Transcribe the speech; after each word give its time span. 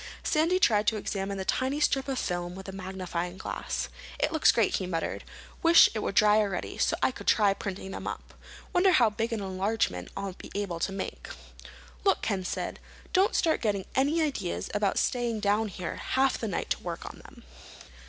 Sandy 0.23 0.57
tried 0.57 0.87
to 0.87 0.97
examine 0.97 1.37
the 1.37 1.45
tiny 1.45 1.79
strip 1.79 2.07
of 2.07 2.17
film 2.17 2.55
with 2.55 2.67
a 2.67 2.71
magnifying 2.71 3.37
glass. 3.37 3.87
"It 4.17 4.31
looks 4.31 4.51
great," 4.51 4.77
he 4.77 4.87
muttered. 4.87 5.23
"Wish 5.61 5.91
it 5.93 5.99
were 5.99 6.11
dry 6.11 6.37
already, 6.39 6.79
so 6.79 6.97
I 7.03 7.11
could 7.11 7.27
try 7.27 7.53
printing 7.53 7.91
them 7.91 8.07
up. 8.07 8.33
Wonder 8.73 8.93
how 8.93 9.11
big 9.11 9.31
an 9.31 9.41
enlargement 9.41 10.09
I'll 10.17 10.33
be 10.33 10.49
able 10.55 10.79
to 10.79 10.91
make." 10.91 11.27
"Look," 12.03 12.23
Ken 12.23 12.43
said, 12.43 12.79
"don't 13.13 13.35
start 13.35 13.61
getting 13.61 13.85
any 13.93 14.23
ideas 14.23 14.71
about 14.73 14.97
staying 14.97 15.41
down 15.41 15.67
here 15.67 15.97
half 15.97 16.35
the 16.39 16.47
night 16.47 16.71
to 16.71 16.79
work 16.81 17.05
on 17.05 17.19
them. 17.23 17.43